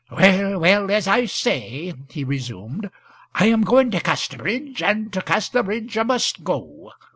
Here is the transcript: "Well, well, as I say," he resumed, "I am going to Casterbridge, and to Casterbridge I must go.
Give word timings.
"Well, 0.09 0.57
well, 0.59 0.89
as 0.89 1.07
I 1.07 1.25
say," 1.25 1.93
he 2.09 2.23
resumed, 2.23 2.89
"I 3.35 3.45
am 3.49 3.61
going 3.61 3.91
to 3.91 3.99
Casterbridge, 3.99 4.81
and 4.81 5.13
to 5.13 5.21
Casterbridge 5.21 5.95
I 5.95 6.01
must 6.01 6.43
go. 6.43 6.91